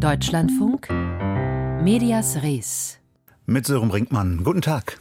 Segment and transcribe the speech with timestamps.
[0.00, 0.88] Deutschlandfunk,
[1.82, 2.98] Medias Res.
[3.44, 4.42] Mit Sören Brinkmann.
[4.42, 4.98] Guten Tag.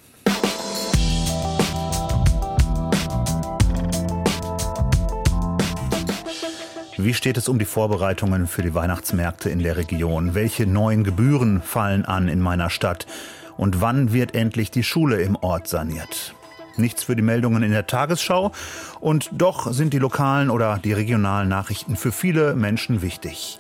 [6.98, 10.36] Wie steht es um die Vorbereitungen für die Weihnachtsmärkte in der Region?
[10.36, 13.08] Welche neuen Gebühren fallen an in meiner Stadt?
[13.56, 16.36] Und wann wird endlich die Schule im Ort saniert?
[16.76, 18.52] Nichts für die Meldungen in der Tagesschau.
[19.00, 23.60] Und doch sind die lokalen oder die regionalen Nachrichten für viele Menschen wichtig.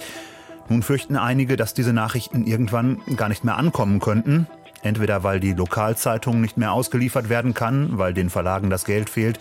[0.69, 4.47] Nun fürchten einige, dass diese Nachrichten irgendwann gar nicht mehr ankommen könnten.
[4.81, 9.39] Entweder weil die Lokalzeitung nicht mehr ausgeliefert werden kann, weil den Verlagen das Geld fehlt,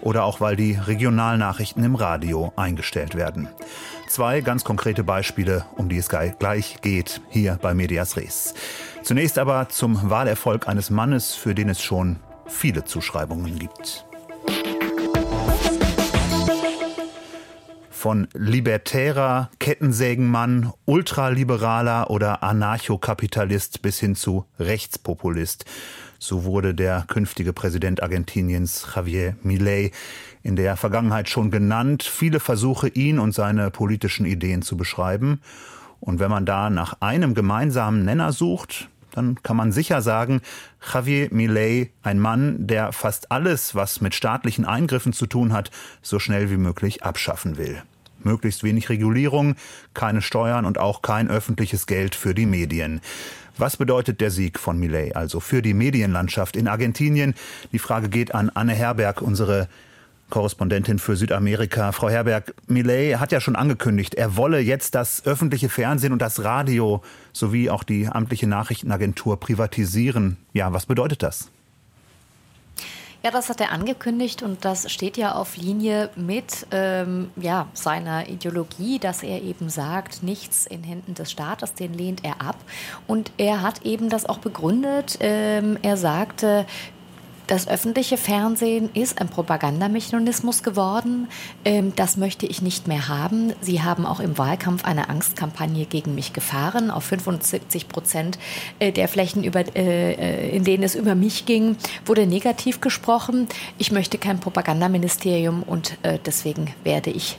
[0.00, 3.48] oder auch weil die Regionalnachrichten im Radio eingestellt werden.
[4.08, 8.54] Zwei ganz konkrete Beispiele, um die es gleich geht, hier bei Medias Res.
[9.02, 12.16] Zunächst aber zum Wahlerfolg eines Mannes, für den es schon
[12.46, 14.06] viele Zuschreibungen gibt.
[18.00, 25.66] Von libertärer Kettensägenmann, Ultraliberaler oder Anarchokapitalist bis hin zu Rechtspopulist.
[26.18, 29.90] So wurde der künftige Präsident Argentiniens Javier Milei
[30.42, 32.02] in der Vergangenheit schon genannt.
[32.02, 35.42] Viele Versuche, ihn und seine politischen Ideen zu beschreiben.
[36.00, 40.40] Und wenn man da nach einem gemeinsamen Nenner sucht, dann kann man sicher sagen,
[40.90, 46.18] Javier Milei, ein Mann, der fast alles, was mit staatlichen Eingriffen zu tun hat, so
[46.18, 47.82] schnell wie möglich abschaffen will.
[48.24, 49.56] Möglichst wenig Regulierung,
[49.94, 53.00] keine Steuern und auch kein öffentliches Geld für die Medien.
[53.58, 57.34] Was bedeutet der Sieg von Millet also für die Medienlandschaft in Argentinien?
[57.72, 59.68] Die Frage geht an Anne Herberg, unsere
[60.30, 61.92] Korrespondentin für Südamerika.
[61.92, 66.42] Frau Herberg, Millet hat ja schon angekündigt, er wolle jetzt das öffentliche Fernsehen und das
[66.42, 70.38] Radio sowie auch die amtliche Nachrichtenagentur privatisieren.
[70.52, 71.50] Ja, was bedeutet das?
[73.22, 78.28] Ja, das hat er angekündigt und das steht ja auf Linie mit ähm, ja, seiner
[78.30, 82.56] Ideologie, dass er eben sagt, nichts in Händen des Staates, den lehnt er ab.
[83.06, 85.18] Und er hat eben das auch begründet.
[85.20, 86.64] Ähm, er sagte,
[87.50, 91.28] das öffentliche Fernsehen ist ein Propagandamechanismus geworden.
[91.64, 93.52] Ähm, das möchte ich nicht mehr haben.
[93.60, 96.92] Sie haben auch im Wahlkampf eine Angstkampagne gegen mich gefahren.
[96.92, 98.38] Auf 75 Prozent
[98.78, 103.48] äh, der Flächen, äh, äh, in denen es über mich ging, wurde negativ gesprochen.
[103.78, 107.38] Ich möchte kein Propagandaministerium und deswegen werde ich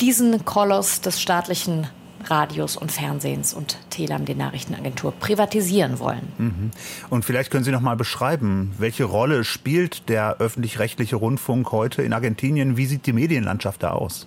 [0.00, 1.88] diesen Koloss des staatlichen
[2.24, 6.32] Radios und Fernsehens und Telam, die Nachrichtenagentur, privatisieren wollen.
[6.38, 6.70] Mhm.
[7.08, 12.12] Und vielleicht können Sie noch mal beschreiben, welche Rolle spielt der öffentlich-rechtliche Rundfunk heute in
[12.12, 12.76] Argentinien?
[12.76, 14.26] Wie sieht die Medienlandschaft da aus?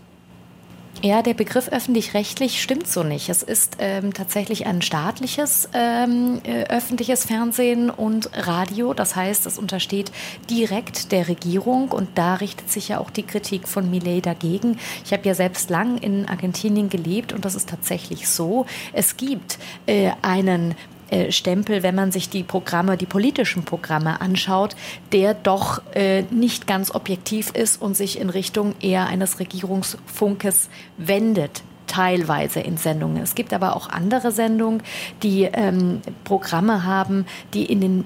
[1.01, 3.27] Ja, der Begriff öffentlich-rechtlich stimmt so nicht.
[3.27, 8.93] Es ist ähm, tatsächlich ein staatliches ähm, äh, öffentliches Fernsehen und Radio.
[8.93, 10.11] Das heißt, es untersteht
[10.49, 14.79] direkt der Regierung und da richtet sich ja auch die Kritik von Millet dagegen.
[15.03, 18.65] Ich habe ja selbst lang in Argentinien gelebt und das ist tatsächlich so.
[18.93, 20.73] Es gibt äh, einen
[21.13, 24.75] äh, Stempel, wenn man sich die Programme, die politischen Programme anschaut,
[25.11, 31.61] der doch äh, nicht ganz objektiv ist und sich in Richtung eher eines Regierungsfunkes wendet
[31.85, 33.21] teilweise in Sendungen.
[33.21, 34.81] Es gibt aber auch andere Sendungen,
[35.21, 38.05] die ähm, Programme haben, die in den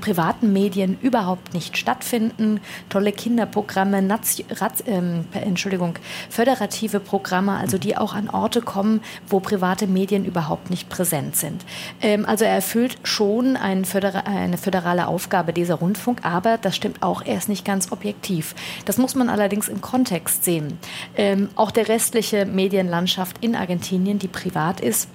[0.00, 2.60] privaten Medien überhaupt nicht stattfinden.
[2.90, 5.94] Tolle Kinderprogramme, Nation, Rat, ähm, Entschuldigung,
[6.28, 11.64] föderative Programme, also die auch an Orte kommen, wo private Medien überhaupt nicht präsent sind.
[12.02, 17.02] Ähm, also er erfüllt schon ein födera eine föderale Aufgabe dieser Rundfunk, aber das stimmt
[17.02, 18.54] auch, er ist nicht ganz objektiv.
[18.84, 20.78] Das muss man allerdings im Kontext sehen.
[21.16, 25.08] Ähm, auch der restliche Medienlandschaft in Argentinien, die privat ist,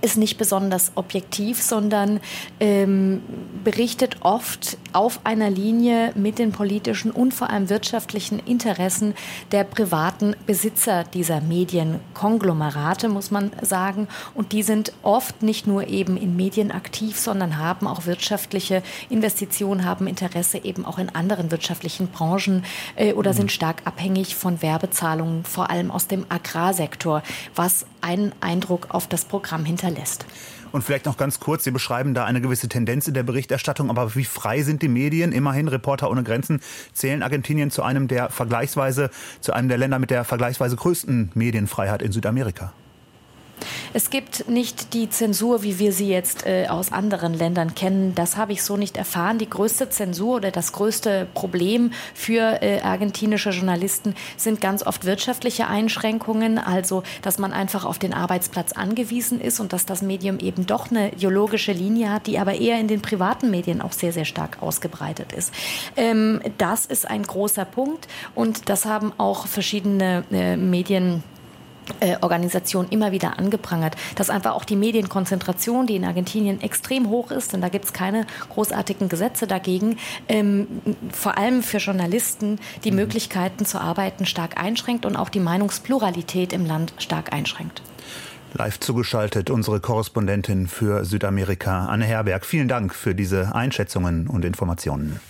[0.00, 2.20] ist nicht besonders objektiv, sondern
[2.60, 3.22] ähm,
[3.64, 9.14] berichtet oft auf einer Linie mit den politischen und vor allem wirtschaftlichen Interessen
[9.52, 14.08] der privaten Besitzer dieser Medienkonglomerate, muss man sagen.
[14.34, 19.84] Und die sind oft nicht nur eben in Medien aktiv, sondern haben auch wirtschaftliche Investitionen,
[19.84, 22.64] haben Interesse eben auch in anderen wirtschaftlichen Branchen
[22.96, 27.22] äh, oder sind stark abhängig von Werbezahlungen, vor allem aus dem Agrarsektor,
[27.54, 30.26] was einen Eindruck auf das Programm hinterlässt.
[30.72, 34.14] Und vielleicht noch ganz kurz, Sie beschreiben da eine gewisse Tendenz in der Berichterstattung, aber
[34.14, 35.32] wie frei sind die Medien?
[35.32, 36.60] Immerhin, Reporter ohne Grenzen
[36.92, 39.10] zählen Argentinien zu einem der vergleichsweise,
[39.40, 42.72] zu einem der Länder mit der vergleichsweise größten Medienfreiheit in Südamerika.
[43.94, 48.14] Es gibt nicht die Zensur, wie wir sie jetzt äh, aus anderen Ländern kennen.
[48.14, 49.38] Das habe ich so nicht erfahren.
[49.38, 55.68] Die größte Zensur oder das größte Problem für äh, argentinische Journalisten sind ganz oft wirtschaftliche
[55.68, 60.66] Einschränkungen, also dass man einfach auf den Arbeitsplatz angewiesen ist und dass das Medium eben
[60.66, 64.24] doch eine ideologische Linie hat, die aber eher in den privaten Medien auch sehr, sehr
[64.26, 65.52] stark ausgebreitet ist.
[65.96, 71.22] Ähm, das ist ein großer Punkt und das haben auch verschiedene äh, Medien
[72.20, 77.52] Organisation immer wieder angeprangert, dass einfach auch die Medienkonzentration, die in Argentinien extrem hoch ist,
[77.52, 79.98] denn da gibt es keine großartigen Gesetze dagegen,
[80.28, 80.66] ähm,
[81.12, 82.98] vor allem für Journalisten die mhm.
[82.98, 87.82] Möglichkeiten zu arbeiten stark einschränkt und auch die Meinungspluralität im Land stark einschränkt.
[88.54, 92.46] Live zugeschaltet unsere Korrespondentin für Südamerika, Anne Herberg.
[92.46, 95.20] Vielen Dank für diese Einschätzungen und Informationen.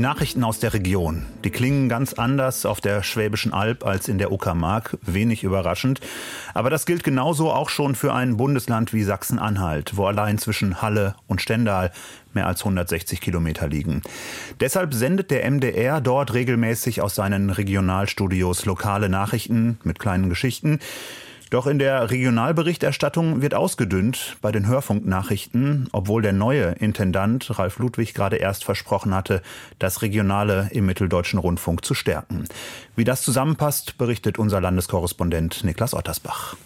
[0.00, 4.16] Die Nachrichten aus der Region, die klingen ganz anders auf der Schwäbischen Alb als in
[4.16, 6.00] der Uckermark, wenig überraschend.
[6.54, 11.16] Aber das gilt genauso auch schon für ein Bundesland wie Sachsen-Anhalt, wo allein zwischen Halle
[11.26, 11.92] und Stendal
[12.32, 14.00] mehr als 160 Kilometer liegen.
[14.58, 20.78] Deshalb sendet der MDR dort regelmäßig aus seinen Regionalstudios lokale Nachrichten mit kleinen Geschichten.
[21.50, 28.14] Doch in der Regionalberichterstattung wird ausgedünnt bei den Hörfunknachrichten, obwohl der neue Intendant Ralf Ludwig
[28.14, 29.42] gerade erst versprochen hatte,
[29.80, 32.44] das Regionale im Mitteldeutschen Rundfunk zu stärken.
[32.94, 36.56] Wie das zusammenpasst, berichtet unser Landeskorrespondent Niklas Ottersbach.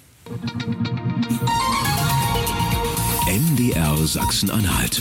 [3.26, 5.00] NDR Sachsen-Anhalt.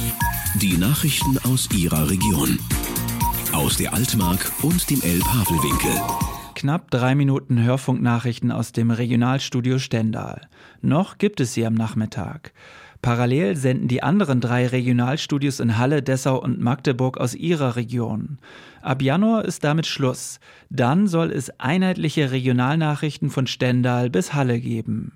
[0.62, 2.58] Die Nachrichten aus Ihrer Region.
[3.52, 6.00] Aus der Altmark und dem Elb-Havel-Winkel
[6.64, 10.48] knapp drei Minuten Hörfunknachrichten aus dem Regionalstudio Stendal.
[10.82, 12.54] Noch gibt es sie am Nachmittag.
[13.02, 18.38] Parallel senden die anderen drei Regionalstudios in Halle, Dessau und Magdeburg aus ihrer Region.
[18.82, 20.40] Ab Januar ist damit Schluss.
[20.70, 25.12] Dann soll es einheitliche Regionalnachrichten von Stendal bis Halle geben.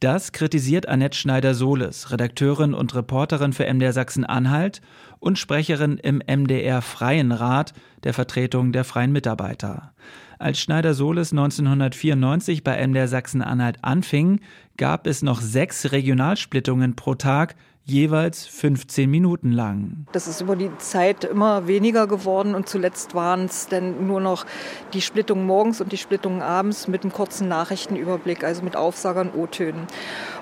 [0.00, 4.80] Das kritisiert Annette Schneider-Soles, Redakteurin und Reporterin für MDR Sachsen-Anhalt
[5.20, 9.92] und Sprecherin im MDR Freien Rat der Vertretung der freien Mitarbeiter.
[10.40, 14.40] Als Schneider-Soles 1994 bei MDR Sachsen-Anhalt anfing,
[14.78, 20.06] gab es noch sechs Regionalsplittungen pro Tag, jeweils 15 Minuten lang.
[20.12, 24.46] Das ist über die Zeit immer weniger geworden und zuletzt waren es dann nur noch
[24.92, 29.86] die Splittungen morgens und die Splittungen abends mit einem kurzen Nachrichtenüberblick, also mit Aufsagern, O-Tönen.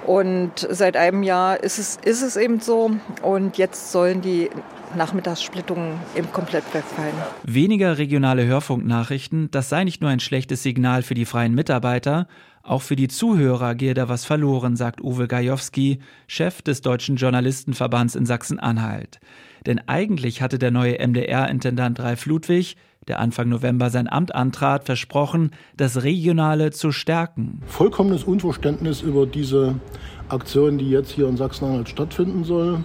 [0.06, 2.90] Und seit einem Jahr ist es, ist es eben so
[3.22, 4.50] und jetzt sollen die
[4.96, 7.14] Nachmittagssplittungen eben komplett wegfallen.
[7.44, 12.26] Weniger regionale Hörfunknachrichten, das sei nicht nur ein schlechtes Signal für die freien Mitarbeiter,
[12.68, 18.14] auch für die Zuhörer gehe da was verloren, sagt Uwe Gajowski, Chef des Deutschen Journalistenverbands
[18.14, 19.20] in Sachsen-Anhalt.
[19.66, 22.76] Denn eigentlich hatte der neue MDR-Intendant Ralf Ludwig,
[23.08, 27.62] der Anfang November sein Amt antrat, versprochen, das Regionale zu stärken.
[27.66, 29.76] Vollkommenes Unverständnis über diese
[30.28, 32.84] Aktion, die jetzt hier in Sachsen-Anhalt stattfinden soll.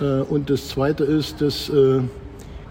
[0.00, 2.00] Äh, und das Zweite ist, dass äh,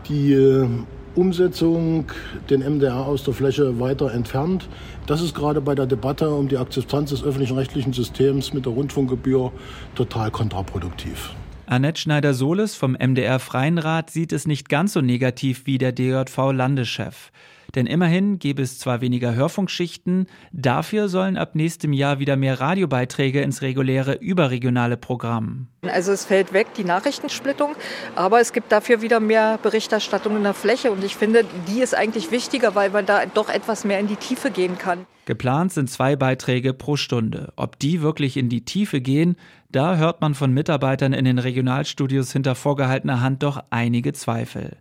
[0.08, 0.68] die äh,
[1.16, 2.06] Umsetzung
[2.50, 4.68] den MDR aus der Fläche weiter entfernt.
[5.08, 8.74] Das ist gerade bei der Debatte um die Akzeptanz des öffentlichen rechtlichen Systems mit der
[8.74, 9.52] Rundfunkgebühr
[9.96, 11.32] total kontraproduktiv.
[11.66, 17.32] Annette Schneider-Soles vom MDR Freien Rat sieht es nicht ganz so negativ wie der DJV-Landeschef.
[17.76, 23.42] Denn immerhin gäbe es zwar weniger Hörfunkschichten, dafür sollen ab nächstem Jahr wieder mehr Radiobeiträge
[23.42, 25.68] ins reguläre überregionale Programm.
[25.84, 27.76] Also es fällt weg, die Nachrichtensplittung,
[28.16, 31.96] aber es gibt dafür wieder mehr Berichterstattung in der Fläche und ich finde, die ist
[31.96, 35.06] eigentlich wichtiger, weil man da doch etwas mehr in die Tiefe gehen kann.
[35.26, 37.54] Geplant sind zwei Beiträge pro Stunde.
[37.56, 39.38] Ob die wirklich in die Tiefe gehen,
[39.70, 44.78] da hört man von Mitarbeitern in den Regionalstudios hinter vorgehaltener Hand doch einige Zweifel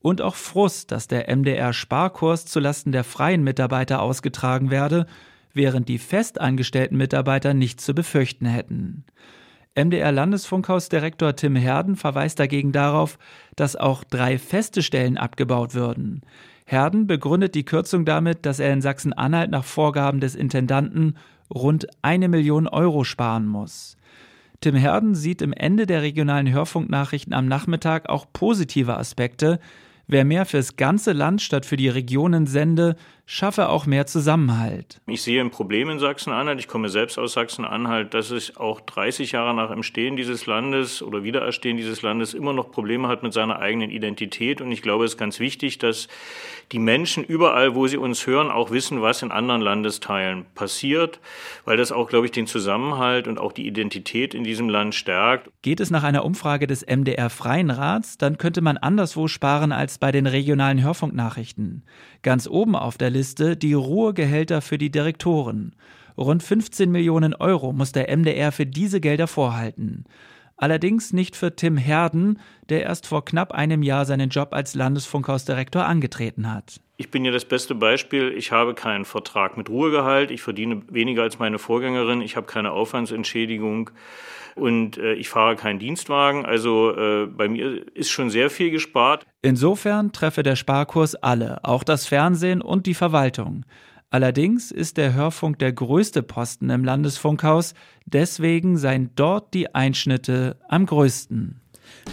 [0.00, 5.06] und auch Frust, dass der MDR-Sparkurs zulasten der freien Mitarbeiter ausgetragen werde,
[5.52, 9.04] während die festangestellten Mitarbeiter nichts zu befürchten hätten.
[9.74, 13.18] MDR-Landesfunkhausdirektor Tim Herden verweist dagegen darauf,
[13.54, 16.22] dass auch drei feste Stellen abgebaut würden.
[16.64, 21.16] Herden begründet die Kürzung damit, dass er in Sachsen-Anhalt nach Vorgaben des Intendanten
[21.52, 23.96] rund eine Million Euro sparen muss.
[24.60, 29.60] Tim Herden sieht im Ende der regionalen Hörfunknachrichten am Nachmittag auch positive Aspekte,
[30.10, 32.96] Wer mehr fürs ganze Land statt für die Regionen sende,
[33.30, 35.02] schaffe auch mehr Zusammenhalt.
[35.06, 36.58] Ich sehe ein Problem in Sachsen-Anhalt.
[36.60, 41.24] Ich komme selbst aus Sachsen-Anhalt, dass es auch 30 Jahre nach Entstehen dieses Landes oder
[41.24, 44.62] Wiedererstehen dieses Landes immer noch Probleme hat mit seiner eigenen Identität.
[44.62, 46.08] Und ich glaube, es ist ganz wichtig, dass
[46.72, 51.20] die Menschen überall, wo sie uns hören, auch wissen, was in anderen Landesteilen passiert,
[51.66, 55.50] weil das auch, glaube ich, den Zusammenhalt und auch die Identität in diesem Land stärkt.
[55.60, 59.98] Geht es nach einer Umfrage des MDR Freien Rats, dann könnte man anderswo sparen als
[59.98, 61.82] bei den regionalen Hörfunknachrichten.
[62.22, 63.17] Ganz oben auf der Liste
[63.56, 65.74] die Ruhegehälter für die Direktoren.
[66.16, 70.04] Rund 15 Millionen Euro muss der MDR für diese Gelder vorhalten.
[70.56, 75.84] Allerdings nicht für Tim Herden, der erst vor knapp einem Jahr seinen Job als Landesfunkhausdirektor
[75.84, 76.80] angetreten hat.
[76.96, 78.34] Ich bin ja das beste Beispiel.
[78.36, 80.32] Ich habe keinen Vertrag mit Ruhegehalt.
[80.32, 82.20] Ich verdiene weniger als meine Vorgängerin.
[82.22, 83.90] Ich habe keine Aufwandsentschädigung
[84.58, 86.44] und äh, ich fahre keinen Dienstwagen.
[86.44, 89.26] Also äh, bei mir ist schon sehr viel gespart.
[89.42, 93.64] Insofern treffe der Sparkurs alle, auch das Fernsehen und die Verwaltung.
[94.10, 97.74] Allerdings ist der Hörfunk der größte Posten im Landesfunkhaus,
[98.06, 101.60] deswegen seien dort die Einschnitte am größten.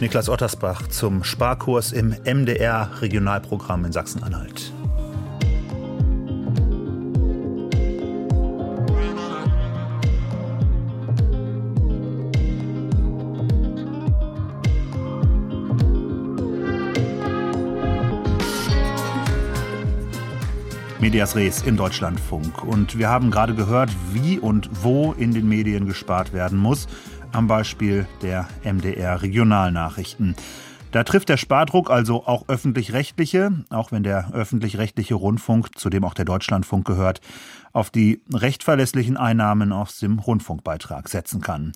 [0.01, 4.73] Niklas Ottersbach zum Sparkurs im MDR Regionalprogramm in Sachsen-Anhalt.
[21.05, 22.63] Medias Res im Deutschlandfunk.
[22.63, 26.87] Und wir haben gerade gehört, wie und wo in den Medien gespart werden muss.
[27.31, 30.35] Am Beispiel der MDR Regionalnachrichten.
[30.89, 36.15] Da trifft der Spardruck also auch öffentlich-rechtliche, auch wenn der öffentlich-rechtliche Rundfunk, zu dem auch
[36.15, 37.21] der Deutschlandfunk gehört,
[37.71, 41.73] auf die recht verlässlichen Einnahmen aus dem Rundfunkbeitrag setzen kann.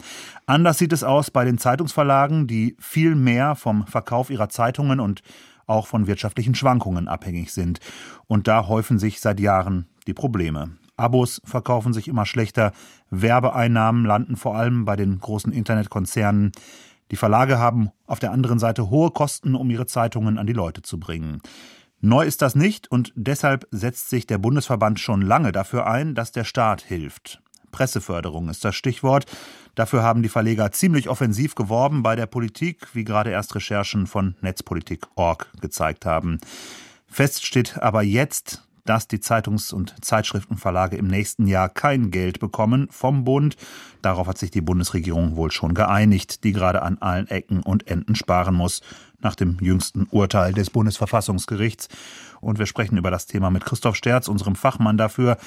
[0.47, 5.21] Anders sieht es aus bei den Zeitungsverlagen, die viel mehr vom Verkauf ihrer Zeitungen und
[5.69, 7.79] auch von wirtschaftlichen Schwankungen abhängig sind.
[8.27, 10.71] Und da häufen sich seit Jahren die Probleme.
[10.97, 12.73] Abos verkaufen sich immer schlechter,
[13.09, 16.51] Werbeeinnahmen landen vor allem bei den großen Internetkonzernen.
[17.11, 20.81] Die Verlage haben auf der anderen Seite hohe Kosten, um ihre Zeitungen an die Leute
[20.81, 21.41] zu bringen.
[22.01, 26.31] Neu ist das nicht und deshalb setzt sich der Bundesverband schon lange dafür ein, dass
[26.31, 27.41] der Staat hilft.
[27.71, 29.25] Presseförderung ist das Stichwort.
[29.75, 34.35] Dafür haben die Verleger ziemlich offensiv geworben bei der Politik, wie gerade erst Recherchen von
[34.41, 36.39] Netzpolitik.org gezeigt haben.
[37.07, 42.87] Fest steht aber jetzt, dass die Zeitungs- und Zeitschriftenverlage im nächsten Jahr kein Geld bekommen
[42.89, 43.55] vom Bund.
[44.01, 48.15] Darauf hat sich die Bundesregierung wohl schon geeinigt, die gerade an allen Ecken und Enden
[48.15, 48.81] sparen muss,
[49.19, 51.87] nach dem jüngsten Urteil des Bundesverfassungsgerichts.
[52.41, 55.37] Und wir sprechen über das Thema mit Christoph Sterz, unserem Fachmann dafür.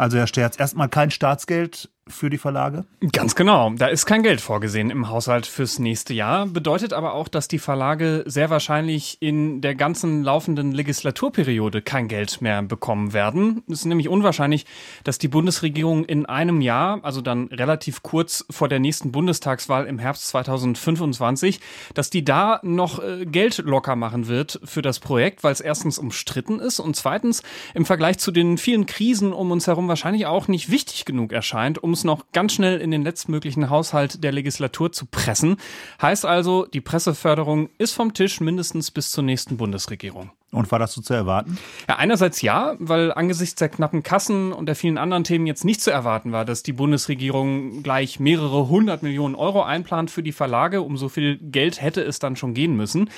[0.00, 2.84] Also Herr Sterz, erstmal kein Staatsgeld für die Verlage?
[3.12, 3.70] Ganz genau.
[3.76, 6.46] Da ist kein Geld vorgesehen im Haushalt fürs nächste Jahr.
[6.46, 12.42] Bedeutet aber auch, dass die Verlage sehr wahrscheinlich in der ganzen laufenden Legislaturperiode kein Geld
[12.42, 13.62] mehr bekommen werden.
[13.68, 14.66] Es ist nämlich unwahrscheinlich,
[15.04, 19.98] dass die Bundesregierung in einem Jahr, also dann relativ kurz vor der nächsten Bundestagswahl im
[19.98, 21.60] Herbst 2025,
[21.94, 25.98] dass die da noch äh, Geld locker machen wird für das Projekt, weil es erstens
[25.98, 27.42] umstritten ist und zweitens
[27.74, 31.82] im Vergleich zu den vielen Krisen um uns herum wahrscheinlich auch nicht wichtig genug erscheint,
[31.82, 35.56] um es noch ganz schnell in den letztmöglichen Haushalt der Legislatur zu pressen.
[36.00, 40.30] Heißt also, die Presseförderung ist vom Tisch mindestens bis zur nächsten Bundesregierung.
[40.52, 41.58] Und war das so zu erwarten?
[41.88, 45.80] Ja, einerseits ja, weil angesichts der knappen Kassen und der vielen anderen Themen jetzt nicht
[45.80, 50.82] zu erwarten war, dass die Bundesregierung gleich mehrere hundert Millionen Euro einplant für die Verlage.
[50.82, 53.10] Um so viel Geld hätte es dann schon gehen müssen.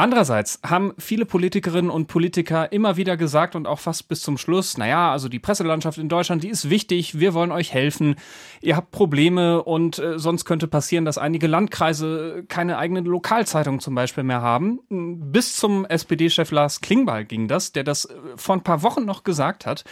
[0.00, 4.78] Andererseits haben viele Politikerinnen und Politiker immer wieder gesagt und auch fast bis zum Schluss,
[4.78, 8.14] naja, also die Presselandschaft in Deutschland, die ist wichtig, wir wollen euch helfen,
[8.62, 13.94] ihr habt Probleme und äh, sonst könnte passieren, dass einige Landkreise keine eigene Lokalzeitung zum
[13.94, 14.80] Beispiel mehr haben.
[14.88, 19.24] Bis zum SPD-Chef Lars Klingbeil ging das, der das äh, vor ein paar Wochen noch
[19.24, 19.84] gesagt hat.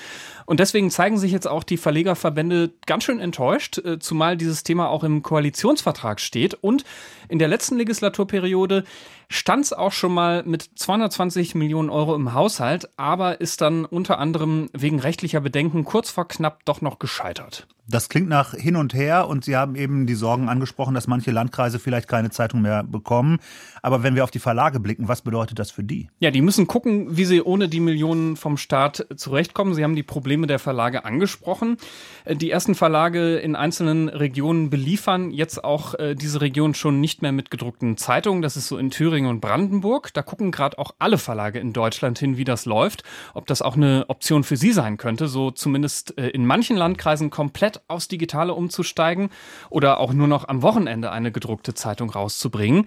[0.47, 4.89] Und deswegen zeigen sich jetzt auch die Verlegerverbände ganz schön enttäuscht, äh, zumal dieses Thema
[4.89, 6.85] auch im Koalitionsvertrag steht und
[7.29, 8.85] in der letzten Legislaturperiode
[9.29, 14.19] stand es auch schon mal mit 220 Millionen Euro im Haushalt, aber ist dann unter
[14.19, 17.67] anderem wegen rechtlicher Bedenken kurz vor knapp doch noch gescheitert.
[17.91, 21.31] Das klingt nach hin und her und Sie haben eben die Sorgen angesprochen, dass manche
[21.31, 23.39] Landkreise vielleicht keine Zeitung mehr bekommen.
[23.81, 26.11] Aber wenn wir auf die Verlage blicken, was bedeutet das für die?
[26.19, 29.73] Ja, die müssen gucken, wie sie ohne die Millionen vom Staat zurechtkommen.
[29.73, 31.79] Sie haben die Probleme der Verlage angesprochen.
[32.27, 37.23] Äh, die ersten Verlage in einzelnen Regionen beliefern jetzt auch äh, diese Region schon nicht
[37.23, 38.43] mehr mit gedruckten Zeitungen.
[38.43, 40.13] Das ist so in Thüringen und Brandenburg.
[40.15, 43.03] Da gucken gerade auch alle Verlage in Deutschland hin, wie das läuft.
[43.35, 47.31] Ob das auch eine Option für sie sein könnte, so zumindest äh, in manchen Landkreisen
[47.31, 49.31] komplett aufs Digitale umzusteigen
[49.71, 52.87] oder auch nur noch am Wochenende eine gedruckte Zeitung rauszubringen.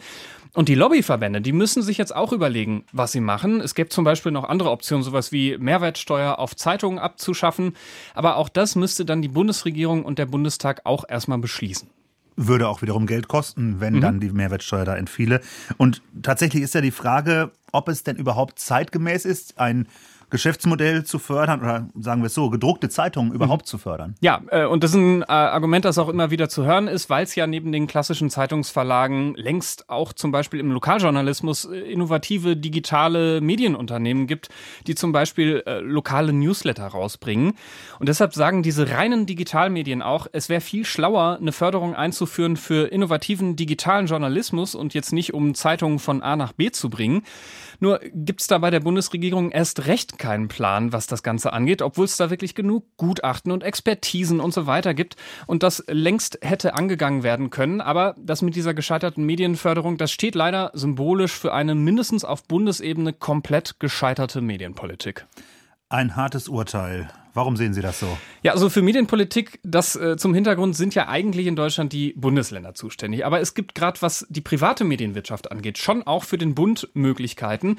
[0.54, 3.62] Und die Lobbyverbände, die müssen sich jetzt auch überlegen, was sie machen.
[3.62, 7.76] Es gibt zum Beispiel noch andere Optionen, sowas wie Mehrwertsteuer auf Zeitungen abzuschaffen.
[8.14, 11.90] Aber auch das müsste dann die Bundesregierung und der Bundestag auch erstmal beschließen
[12.36, 14.02] würde auch wiederum Geld kosten, wenn mhm.
[14.02, 15.42] dann die Mehrwertsteuer da entfiele.
[15.78, 19.88] Und tatsächlich ist ja die Frage, ob es denn überhaupt zeitgemäß ist, ein
[20.32, 23.68] Geschäftsmodell zu fördern oder sagen wir es so, gedruckte Zeitungen überhaupt mhm.
[23.68, 24.16] zu fördern.
[24.22, 27.10] Ja, äh, und das ist ein äh, Argument, das auch immer wieder zu hören ist,
[27.10, 32.56] weil es ja neben den klassischen Zeitungsverlagen längst auch zum Beispiel im Lokaljournalismus äh, innovative
[32.56, 34.50] digitale Medienunternehmen gibt,
[34.88, 37.54] die zum Beispiel äh, lokale Newsletter rausbringen.
[38.00, 42.88] Und deshalb sagen diese reinen Digitalmedien auch, es wäre viel schlauer, eine Förderung einzuführen für
[42.88, 47.24] innovativen digitalen Journalismus und jetzt nicht um Zeitungen von A nach B zu bringen.
[47.80, 51.82] Nur gibt es da bei der Bundesregierung erst recht keinen Plan, was das Ganze angeht,
[51.82, 55.16] obwohl es da wirklich genug Gutachten und Expertisen und so weiter gibt
[55.48, 57.82] und das längst hätte angegangen werden können.
[57.82, 63.14] Aber das mit dieser gescheiterten Medienförderung, das steht leider symbolisch für eine mindestens auf Bundesebene
[63.14, 65.26] komplett gescheiterte Medienpolitik.
[65.90, 67.10] Ein hartes Urteil.
[67.34, 68.18] Warum sehen Sie das so?
[68.44, 72.74] Ja, also für Medienpolitik, das äh, zum Hintergrund sind ja eigentlich in Deutschland die Bundesländer
[72.74, 73.26] zuständig.
[73.26, 77.78] Aber es gibt gerade, was die private Medienwirtschaft angeht, schon auch für den Bund Möglichkeiten.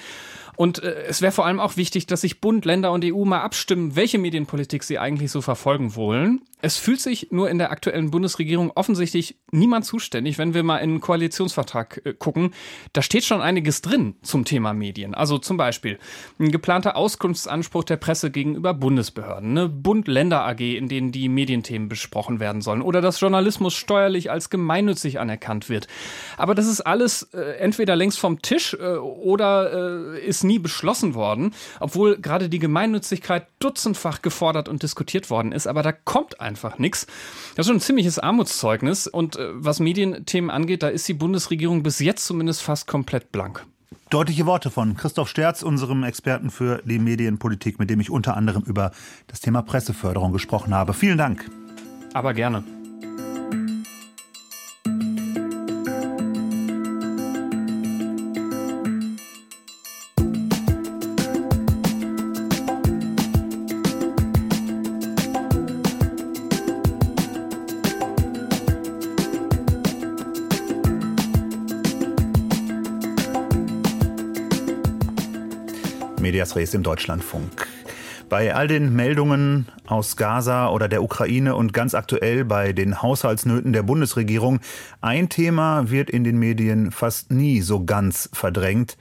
[0.56, 3.40] Und äh, es wäre vor allem auch wichtig, dass sich Bund, Länder und EU mal
[3.40, 6.42] abstimmen, welche Medienpolitik sie eigentlich so verfolgen wollen.
[6.64, 10.90] Es fühlt sich nur in der aktuellen Bundesregierung offensichtlich niemand zuständig, wenn wir mal in
[10.90, 12.54] den Koalitionsvertrag äh, gucken.
[12.92, 15.14] Da steht schon einiges drin zum Thema Medien.
[15.14, 15.98] Also zum Beispiel
[16.38, 22.62] ein geplanter Auskunftsanspruch der Presse gegenüber Bundesbehörden eine Bund-Länder-AG, in denen die Medienthemen besprochen werden
[22.62, 25.88] sollen oder dass Journalismus steuerlich als gemeinnützig anerkannt wird.
[26.36, 31.14] Aber das ist alles äh, entweder längst vom Tisch äh, oder äh, ist nie beschlossen
[31.14, 35.66] worden, obwohl gerade die Gemeinnützigkeit dutzendfach gefordert und diskutiert worden ist.
[35.66, 37.06] Aber da kommt einfach nichts.
[37.56, 41.82] Das ist schon ein ziemliches Armutszeugnis und äh, was Medienthemen angeht, da ist die Bundesregierung
[41.82, 43.64] bis jetzt zumindest fast komplett blank.
[44.10, 48.62] Deutliche Worte von Christoph Sterz, unserem Experten für die Medienpolitik, mit dem ich unter anderem
[48.62, 48.92] über
[49.26, 50.94] das Thema Presseförderung gesprochen habe.
[50.94, 51.50] Vielen Dank.
[52.12, 52.62] Aber gerne.
[76.42, 77.68] Medias Res im Deutschlandfunk.
[78.28, 83.72] Bei all den Meldungen aus Gaza oder der Ukraine und ganz aktuell bei den Haushaltsnöten
[83.72, 84.58] der Bundesregierung,
[85.00, 88.96] ein Thema wird in den Medien fast nie so ganz verdrängt,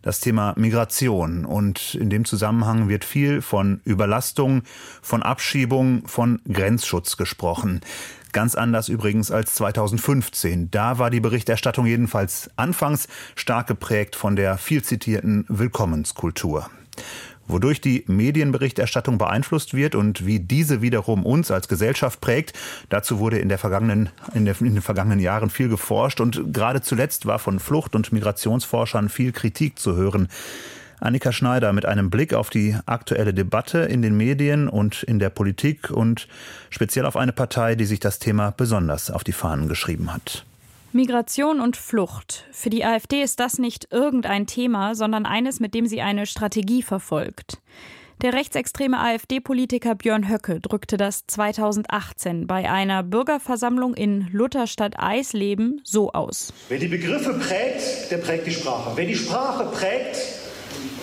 [0.00, 1.44] das Thema Migration.
[1.44, 4.62] Und in dem Zusammenhang wird viel von Überlastung,
[5.02, 7.82] von Abschiebung, von Grenzschutz gesprochen.
[8.32, 10.70] Ganz anders übrigens als 2015.
[10.70, 16.70] Da war die Berichterstattung jedenfalls anfangs stark geprägt von der viel zitierten Willkommenskultur.
[17.48, 22.54] Wodurch die Medienberichterstattung beeinflusst wird und wie diese wiederum uns als Gesellschaft prägt,
[22.88, 26.82] dazu wurde in, der vergangenen, in, der, in den vergangenen Jahren viel geforscht und gerade
[26.82, 30.28] zuletzt war von Flucht- und Migrationsforschern viel Kritik zu hören.
[30.98, 35.30] Annika Schneider mit einem Blick auf die aktuelle Debatte in den Medien und in der
[35.30, 36.26] Politik und
[36.70, 40.44] speziell auf eine Partei, die sich das Thema besonders auf die Fahnen geschrieben hat.
[40.96, 42.46] Migration und Flucht.
[42.52, 46.82] Für die AfD ist das nicht irgendein Thema, sondern eines, mit dem sie eine Strategie
[46.82, 47.58] verfolgt.
[48.22, 56.12] Der rechtsextreme AfD-Politiker Björn Höcke drückte das 2018 bei einer Bürgerversammlung in Lutherstadt Eisleben so
[56.12, 56.54] aus.
[56.70, 58.92] Wer die Begriffe prägt, der prägt die Sprache.
[58.94, 60.16] Wer die Sprache prägt,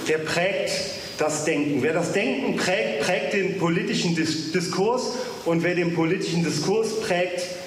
[0.07, 0.71] der prägt
[1.19, 1.83] das Denken.
[1.83, 5.19] Wer das Denken prägt, prägt den politischen Diskurs.
[5.45, 7.62] Und wer den politischen Diskurs prägt,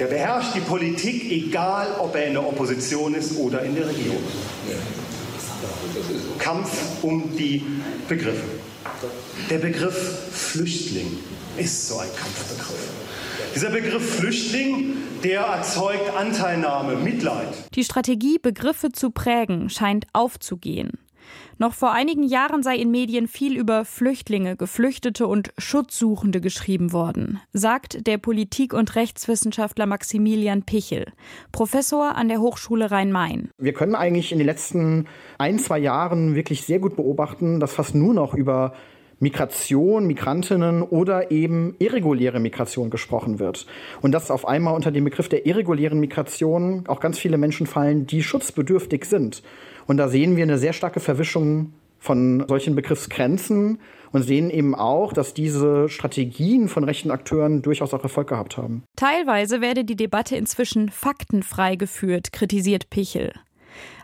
[0.00, 4.22] der beherrscht die Politik, egal ob er in der Opposition ist oder in der Regierung.
[6.38, 7.62] Kampf um die
[8.08, 8.46] Begriffe.
[9.50, 11.18] Der Begriff Flüchtling
[11.58, 12.88] ist so ein Kampfbegriff.
[13.54, 17.48] Dieser Begriff Flüchtling, der erzeugt Anteilnahme, Mitleid.
[17.74, 20.92] Die Strategie, Begriffe zu prägen, scheint aufzugehen.
[21.58, 27.40] Noch vor einigen Jahren sei in Medien viel über Flüchtlinge, Geflüchtete und Schutzsuchende geschrieben worden,
[27.52, 31.06] sagt der Politik- und Rechtswissenschaftler Maximilian Pichel,
[31.52, 33.50] Professor an der Hochschule Rhein-Main.
[33.58, 35.06] Wir können eigentlich in den letzten
[35.38, 38.72] ein, zwei Jahren wirklich sehr gut beobachten, dass fast nur noch über
[39.22, 43.66] Migration, Migrantinnen oder eben irreguläre Migration gesprochen wird.
[44.00, 48.06] Und dass auf einmal unter dem Begriff der irregulären Migration auch ganz viele Menschen fallen,
[48.06, 49.42] die schutzbedürftig sind.
[49.90, 53.80] Und da sehen wir eine sehr starke Verwischung von solchen Begriffsgrenzen
[54.12, 58.84] und sehen eben auch, dass diese Strategien von rechten Akteuren durchaus auch Erfolg gehabt haben.
[58.94, 63.32] Teilweise werde die Debatte inzwischen faktenfrei geführt, kritisiert Pichel.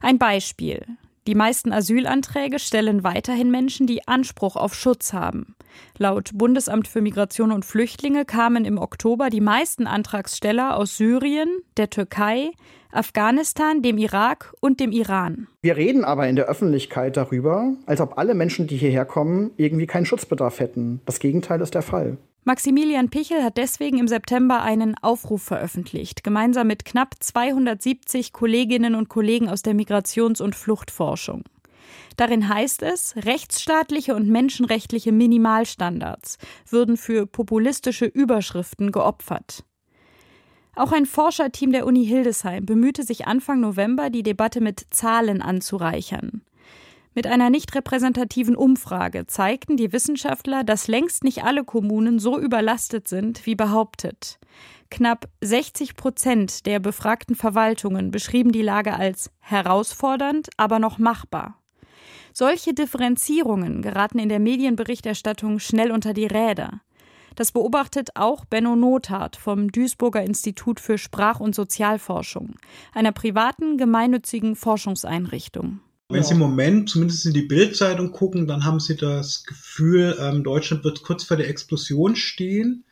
[0.02, 0.84] Ein Beispiel.
[1.28, 5.54] Die meisten Asylanträge stellen weiterhin Menschen, die Anspruch auf Schutz haben.
[5.98, 11.90] Laut Bundesamt für Migration und Flüchtlinge kamen im Oktober die meisten Antragsteller aus Syrien, der
[11.90, 12.50] Türkei,
[12.96, 15.48] Afghanistan, dem Irak und dem Iran.
[15.62, 19.86] Wir reden aber in der Öffentlichkeit darüber, als ob alle Menschen, die hierher kommen, irgendwie
[19.86, 21.00] keinen Schutzbedarf hätten.
[21.04, 22.18] Das Gegenteil ist der Fall.
[22.44, 29.08] Maximilian Pichel hat deswegen im September einen Aufruf veröffentlicht, gemeinsam mit knapp 270 Kolleginnen und
[29.08, 31.42] Kollegen aus der Migrations- und Fluchtforschung.
[32.16, 39.64] Darin heißt es, rechtsstaatliche und menschenrechtliche Minimalstandards würden für populistische Überschriften geopfert.
[40.76, 46.42] Auch ein Forscherteam der Uni Hildesheim bemühte sich Anfang November, die Debatte mit Zahlen anzureichern.
[47.14, 53.08] Mit einer nicht repräsentativen Umfrage zeigten die Wissenschaftler, dass längst nicht alle Kommunen so überlastet
[53.08, 54.38] sind, wie behauptet.
[54.90, 61.58] Knapp 60 Prozent der befragten Verwaltungen beschrieben die Lage als herausfordernd, aber noch machbar.
[62.34, 66.82] Solche Differenzierungen geraten in der Medienberichterstattung schnell unter die Räder.
[67.36, 72.56] Das beobachtet auch Benno Nothardt vom Duisburger Institut für Sprach- und Sozialforschung,
[72.94, 75.80] einer privaten gemeinnützigen Forschungseinrichtung.
[76.08, 80.44] Wenn Sie im Moment zumindest in die Bildzeitung gucken, dann haben Sie das Gefühl, ähm,
[80.44, 82.84] Deutschland wird kurz vor der Explosion stehen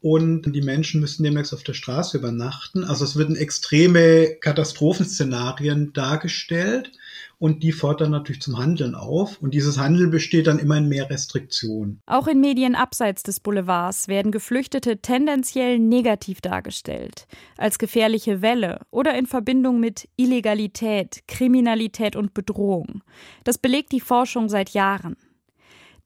[0.00, 2.82] und die Menschen müssen demnächst auf der Straße übernachten.
[2.82, 6.90] Also es werden extreme Katastrophenszenarien dargestellt
[7.38, 9.40] und die fordern natürlich zum Handeln auf.
[9.40, 12.00] Und dieses Handeln besteht dann immer in mehr Restriktionen.
[12.06, 19.16] Auch in Medien abseits des Boulevards werden Geflüchtete tendenziell negativ dargestellt, als gefährliche Welle oder
[19.16, 23.02] in Verbindung mit Illegalität, Kriminalität und Bedrohung.
[23.44, 25.16] Das belegt die Forschung seit Jahren.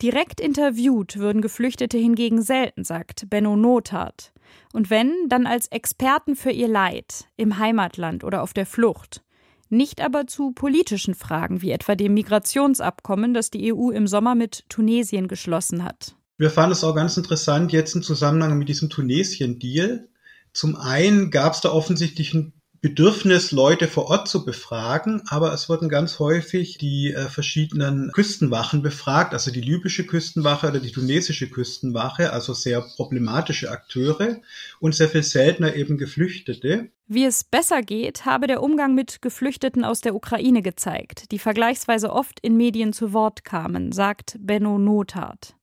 [0.01, 4.33] Direkt interviewt würden Geflüchtete hingegen selten, sagt Benno Nothardt.
[4.73, 9.23] Und wenn, dann als Experten für ihr Leid, im Heimatland oder auf der Flucht
[9.71, 14.65] nicht aber zu politischen Fragen wie etwa dem Migrationsabkommen, das die EU im Sommer mit
[14.69, 16.17] Tunesien geschlossen hat.
[16.37, 20.09] Wir fanden es auch ganz interessant jetzt im Zusammenhang mit diesem Tunesien-Deal.
[20.53, 25.69] Zum einen gab es da offensichtlich ein Bedürfnis, Leute vor Ort zu befragen, aber es
[25.69, 31.51] wurden ganz häufig die äh, verschiedenen Küstenwachen befragt, also die libysche Küstenwache oder die tunesische
[31.51, 34.37] Küstenwache, also sehr problematische Akteure
[34.79, 36.91] und sehr viel seltener eben Geflüchtete.
[37.09, 42.13] Wie es besser geht, habe der Umgang mit Geflüchteten aus der Ukraine gezeigt, die vergleichsweise
[42.13, 45.57] oft in Medien zu Wort kamen, sagt Benno Nothardt.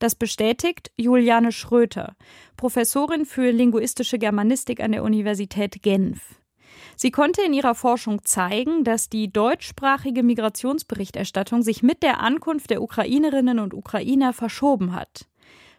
[0.00, 2.16] Das bestätigt Juliane Schröter,
[2.56, 6.39] Professorin für linguistische Germanistik an der Universität Genf.
[6.96, 12.82] Sie konnte in ihrer Forschung zeigen, dass die deutschsprachige Migrationsberichterstattung sich mit der Ankunft der
[12.82, 15.26] Ukrainerinnen und Ukrainer verschoben hat.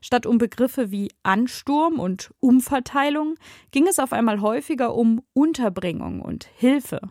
[0.02, 3.36] Statt um Begriffe wie Ansturm und Umverteilung
[3.70, 7.02] ging es auf einmal häufiger um Unterbringung und Hilfe.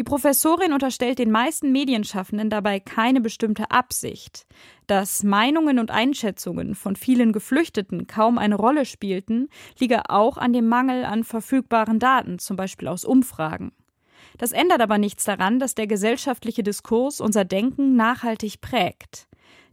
[0.00, 4.46] Die Professorin unterstellt den meisten Medienschaffenden dabei keine bestimmte Absicht.
[4.86, 10.68] Dass Meinungen und Einschätzungen von vielen Geflüchteten kaum eine Rolle spielten, liege auch an dem
[10.68, 13.72] Mangel an verfügbaren Daten, zum Beispiel aus Umfragen.
[14.38, 19.28] Das ändert aber nichts daran, dass der gesellschaftliche Diskurs unser Denken nachhaltig prägt.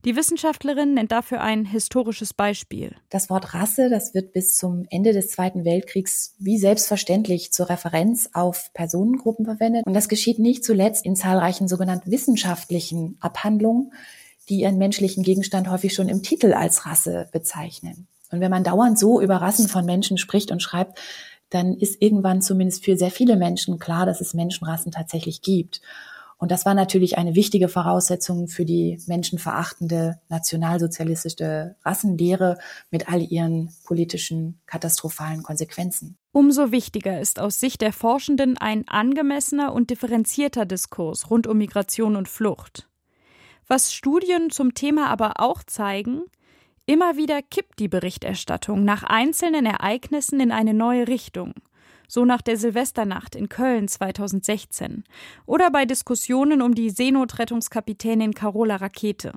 [0.06, 2.96] Die Wissenschaftlerin nennt dafür ein historisches Beispiel.
[3.10, 8.30] Das Wort Rasse, das wird bis zum Ende des Zweiten Weltkriegs wie selbstverständlich zur Referenz
[8.34, 9.86] auf Personengruppen verwendet.
[9.86, 13.92] Und das geschieht nicht zuletzt in zahlreichen sogenannten wissenschaftlichen Abhandlungen,
[14.50, 18.08] die ihren menschlichen Gegenstand häufig schon im Titel als Rasse bezeichnen.
[18.32, 21.00] Und wenn man dauernd so über Rassen von Menschen spricht und schreibt,
[21.50, 25.82] dann ist irgendwann zumindest für sehr viele Menschen klar, dass es Menschenrassen tatsächlich gibt.
[26.40, 32.60] Und das war natürlich eine wichtige Voraussetzung für die menschenverachtende nationalsozialistische Rassenlehre
[32.92, 36.16] mit all ihren politischen katastrophalen Konsequenzen.
[36.32, 42.16] Umso wichtiger ist aus Sicht der Forschenden ein angemessener und differenzierter Diskurs rund um Migration
[42.16, 42.88] und Flucht.
[43.68, 46.22] Was Studien zum Thema aber auch zeigen,
[46.86, 51.54] immer wieder kippt die Berichterstattung nach einzelnen Ereignissen in eine neue Richtung
[52.08, 55.04] so nach der Silvesternacht in Köln 2016
[55.46, 59.34] oder bei Diskussionen um die Seenotrettungskapitänin Carola Rakete.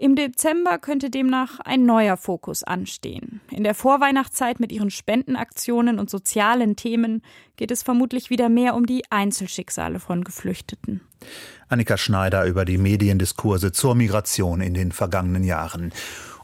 [0.00, 3.40] Im Dezember könnte demnach ein neuer Fokus anstehen.
[3.50, 7.20] In der Vorweihnachtszeit mit ihren Spendenaktionen und sozialen Themen
[7.56, 11.00] geht es vermutlich wieder mehr um die Einzelschicksale von Geflüchteten.
[11.68, 15.92] Annika Schneider über die Mediendiskurse zur Migration in den vergangenen Jahren.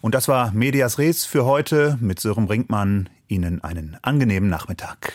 [0.04, 3.08] Und das war Medias Res für heute mit Sören Brinkmann.
[3.26, 5.14] Ihnen einen angenehmen Nachmittag.